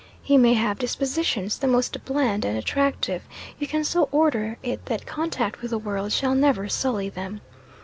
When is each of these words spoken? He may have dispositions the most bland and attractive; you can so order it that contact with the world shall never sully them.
He 0.23 0.35
may 0.35 0.55
have 0.55 0.79
dispositions 0.79 1.59
the 1.59 1.67
most 1.67 2.03
bland 2.05 2.43
and 2.43 2.57
attractive; 2.57 3.21
you 3.59 3.67
can 3.67 3.83
so 3.83 4.09
order 4.11 4.57
it 4.63 4.87
that 4.87 5.05
contact 5.05 5.61
with 5.61 5.69
the 5.69 5.77
world 5.77 6.11
shall 6.11 6.33
never 6.33 6.67
sully 6.67 7.09
them. 7.09 7.39